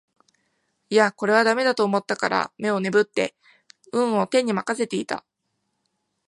[0.89, 3.35] いやこれは駄目だと思ったから眼をねぶって
[3.93, 5.23] 運を天に任せていた